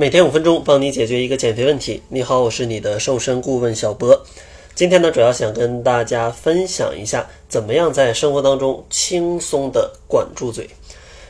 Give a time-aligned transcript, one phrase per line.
[0.00, 2.00] 每天五分钟，帮你解决一个减肥问题。
[2.08, 4.24] 你好，我是你的瘦身顾问小博。
[4.72, 10.70] 今天呢，主要想跟大家分享一下，怎么样在生活当中轻松的管住嘴。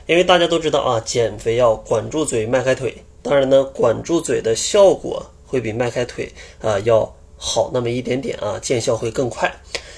[0.04, 2.94] 因为大家都知道啊，减肥要管住嘴，迈开腿。
[3.22, 6.30] 当然呢，管住嘴的效果会比迈开腿
[6.60, 9.50] 啊要好那么一点点啊，见效会更快。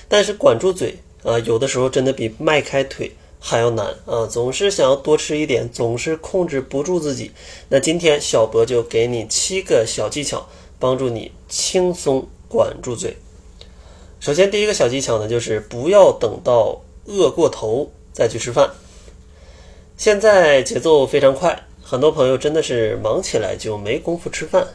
[0.07, 0.95] 但是管住嘴
[1.25, 3.11] 啊，有的时候真的比迈开腿。
[3.43, 4.27] 还要难啊！
[4.27, 7.33] 总是想要多吃一点，总是控制不住自己。
[7.71, 10.47] 那今天小博就给你七个小技巧，
[10.79, 13.17] 帮助你轻松管住嘴。
[14.21, 18.71] 首先，第一个小技巧呢，就是不要等到饿过头再去吃饭。
[19.97, 24.69] 现在节奏非常快，很多朋友真的是忙起来就没工夫吃饭。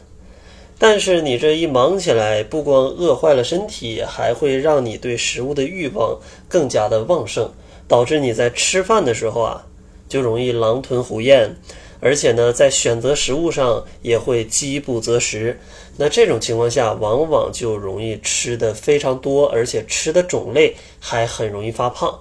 [0.77, 6.19] 但是你这一忙起来，不光饿坏了身体，还会让你对食物的欲望
[6.49, 7.49] 更加的旺盛。
[7.87, 9.65] 导致你在吃饭的时候啊，
[10.07, 11.55] 就容易狼吞虎咽，
[11.99, 15.59] 而且呢，在选择食物上也会饥不择食。
[15.97, 22.19] 那这种情况下，往往就容易吃的非常多，而且吃的种类还很容易发胖。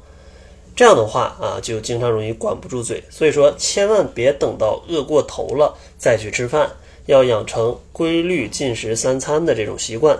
[0.76, 3.02] 这样的话啊，就经常容易管不住嘴。
[3.08, 6.70] 所以说，千万别等到饿过头了再去吃饭，
[7.06, 10.18] 要养成规律进食三餐的这种习惯。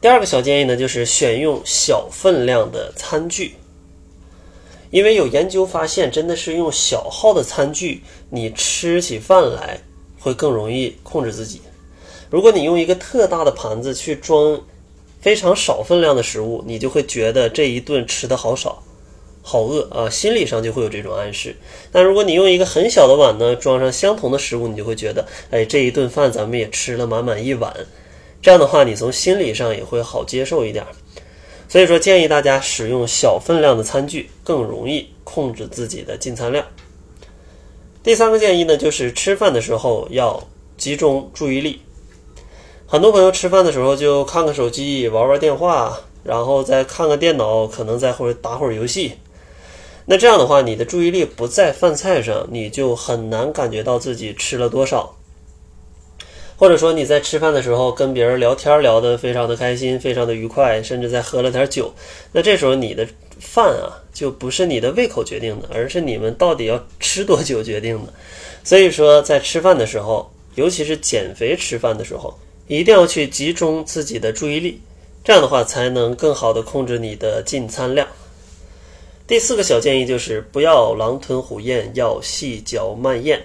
[0.00, 3.54] 第二个小建议呢，就是选用小分量的餐具。
[4.90, 9.80] 因为有研究发现，真的是用小号的餐具，你吃起饭来
[10.18, 11.60] 会更容易控制自己。
[12.30, 14.60] 如果你用一个特大的盘子去装
[15.20, 18.82] 非常少分量的食物，你就会觉得这一顿吃的好少，
[19.42, 21.56] 好饿啊，心理上就会有这种暗示。
[21.90, 27.74] 但如果你用一个很小的碗呢，装上相同的食物，你就会觉得，哎，这一顿饭咱们也吃了满满一碗。
[28.40, 30.84] 这样的话，你从心理上也会好接受一点。
[31.68, 36.64] 所以说，建议大家使用小分量的餐具，更容易控制自己的进餐量。
[38.02, 40.42] 第三个建议呢，就是吃饭的时候要
[40.78, 41.82] 集中注意力。
[42.86, 49.12] 很多朋友吃饭的时候就看看手机、玩玩电话，然后再看看电脑，可能再会打会儿游戏。
[50.06, 55.17] 那这样的话，你的注意力不在饭菜上，你就很难感觉到自己吃了多少。
[56.58, 61.94] 或者说你在吃饭的时候跟别人聊天聊得非常的开心，非常的愉快，甚至在喝了点酒，
[62.32, 63.06] 那这时候你的
[63.38, 68.12] 饭啊就不是你的胃口决定的，而是你们到底要吃多久决定的。
[68.64, 72.36] 所以说在吃饭的时候，尤其是减肥吃饭的时候，
[72.66, 74.80] 一定要去集中自己的注意力，
[75.22, 78.04] 这样的话才能更好的控制你的进餐量。
[79.28, 83.40] 第四个小建议就是不要狼吞虎咽，要细嚼慢咽，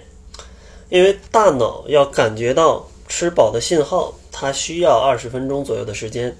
[0.88, 2.84] 因为大脑要感觉到。
[3.16, 6.36] 吃饱的信号，它需要二十分钟左右的时间。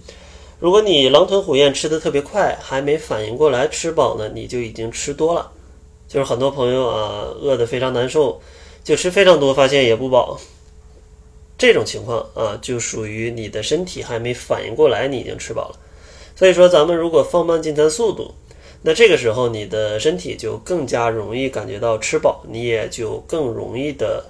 [0.58, 5.52] 如果你狼吞虎咽吃的特别快，还没反应过来吃饱呢，你就已经吃多了。
[6.08, 8.40] 就是很多朋友啊，饿得非常难受，
[8.82, 10.36] 就吃非常多，发现也不饱。
[11.56, 15.78] 这种情况啊，就属于你的身体还没反应过来，你已经吃饱了。
[16.34, 18.34] 所以说，咱们如果放慢进餐速度，
[18.82, 24.24] 那这个时候你的身体就更加容易感觉到吃饱，你也就更容易的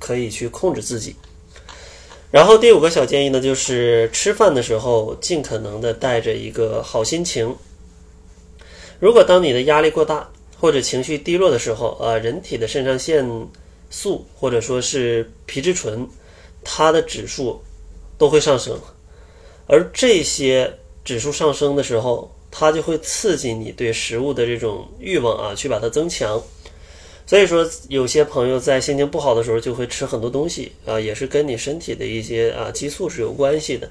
[0.00, 1.14] 可以去控制自己。
[2.36, 7.56] 然后第五个小建议呢，就是吃饭的时候尽可能的带着一个好心情。
[9.00, 10.30] 如果当你的压力过大
[10.60, 13.26] 或者情绪低落的时候，啊，人体的肾上腺
[13.88, 16.06] 素或者说是皮质醇，
[16.62, 17.58] 它的指数
[18.18, 18.78] 都会上升，
[19.66, 20.70] 而这些
[21.06, 26.38] 指数上升的时候，它就会刺激你对食物的这种欲望啊，去把它增强。
[27.26, 33.90] 所以说，有些朋友在心情不好的时候就会吃很多东西啊，也是跟你身体的一些啊激素是有关系的。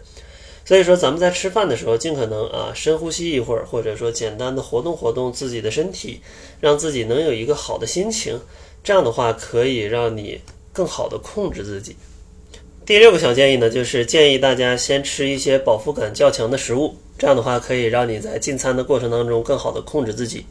[0.63, 6.21] 所以说，咱们在吃饭的时候，尽可能啊深呼吸一会儿，或者说简单的活动活动自己的身体，
[6.61, 8.39] 让自己能有一个好的心情。
[8.83, 10.39] 这样的话，可以让你
[10.71, 11.95] 更好的控制自己。
[12.85, 20.45] 第六个小建议呢，就是建议大家先吃一些饱腹感较强的食物，这样的话可以让你在进餐的过程当中更好的控制自己。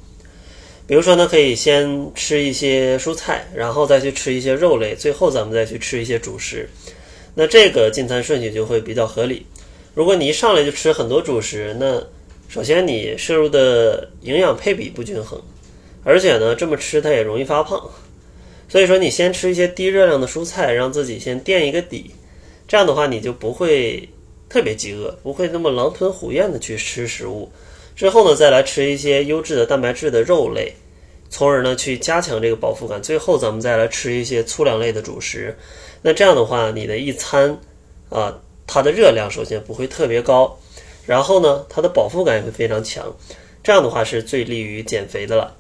[0.87, 6.69] 比如说呢，可以先吃一些蔬菜，然后再去吃一些肉类，最后咱们再去吃一些主食。
[7.35, 9.47] 那这个进餐顺序就会比较合理。
[9.95, 12.03] 如果你一上来就吃很多主食，那
[12.49, 15.41] 首先你摄入的营养配比不均衡，
[16.05, 17.91] 而且呢这么吃它也容易发胖。
[18.69, 22.11] 所以说你先吃一些低热量的蔬菜，让自己先垫一个底，
[22.69, 24.07] 这样的话你就不会
[24.49, 27.51] 特别饥饿，不会那么狼吞虎咽的去吃食物。
[27.95, 30.75] 之后呢，再来吃一些优质的蛋白质的肉类，
[31.31, 33.03] 从而呢去加强这个饱腹感。
[33.03, 35.57] 最后咱们再来吃一些粗粮类的主食。
[36.03, 37.59] 那这样的话，你的一餐
[38.11, 38.37] 啊，
[38.67, 40.59] 它的热量首先不会特别高，
[41.07, 43.15] 然后呢，它的饱腹感也会非常强。
[43.63, 45.57] 这样的话是最利于减肥的了。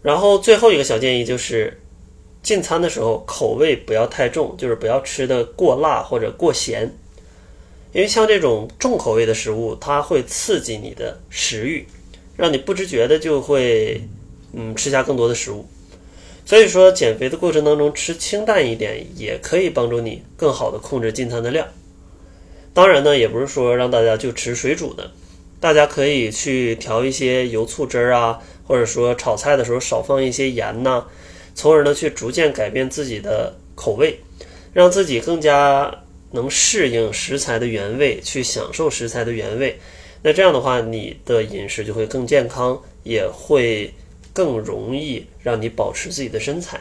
[0.00, 1.76] 然后最后一个小建议就是，
[2.42, 6.90] 进餐的时候口味不要太重，就是不要吃的过辣或者过咸，
[7.98, 11.84] 因为像这种重口味的食物，它会刺激你的食欲，
[12.36, 14.00] 让你不知觉的就会
[14.52, 15.66] 嗯吃下更多的食物。
[16.46, 21.66] 所以说，减肥的过程当中吃清淡一点，也可以帮助你更好的控制进餐的量。
[22.72, 25.10] 当然呢，也不是说让大家就吃水煮的，
[25.58, 31.04] 大家可以去调一些油醋汁儿啊，或者说炒菜的时候少放一些盐呐，
[31.52, 34.20] 从而呢去逐渐改变自己的口味，
[34.72, 39.78] 让自己更加能适应食材的原味，去享受食材的原味。
[40.22, 43.92] 那这样的话，你的饮食就会更健康，也会。
[44.30, 46.80] 更容易让你保持自己的身材。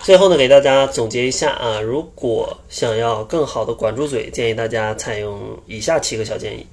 [0.00, 6.64] 最后呢，给大家总结一下啊，如果想要更好的管住嘴，建议大家采用以下七个小建议。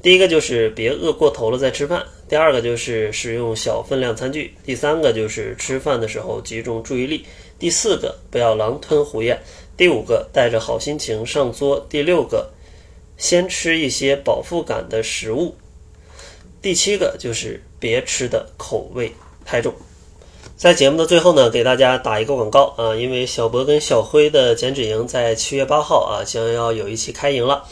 [0.00, 7.24] 第一个就是别饿过头了再吃饭；第二个就是使用小分量餐具；第三个就是吃饭的时候集中注意力；
[7.58, 9.36] 第四个不要狼吞虎咽；
[9.76, 12.50] 第五个带着好心情上桌；第六个
[13.16, 15.56] 先吃一些饱腹感的食物。
[16.60, 19.12] 第七个就是别吃的口味
[19.44, 19.72] 太重。
[20.56, 27.64] 在节目的最后呢，给大家打一个广告啊，因为小博跟小辉的减脂营在七月八号啊将要有一期开营了，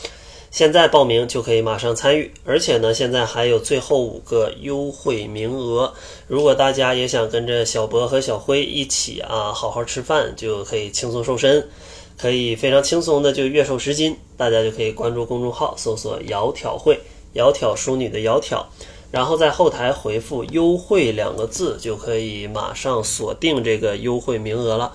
[0.56, 5.92] 现在报名就可以马上参与，而且呢现在还有最后五个优惠名额。
[6.26, 11.68] 如果大家也想跟着小博和小辉一起啊好好吃饭，就可以轻松瘦身，
[12.16, 16.98] 可以非常轻松的就月瘦十斤，大家就可以关注公众号搜索“窈窕会”。
[17.36, 18.64] 窈窕淑女的窈窕，
[19.10, 24.94] 然后在后台回复“优惠”两个字，就可以马上锁定这个优惠名额了。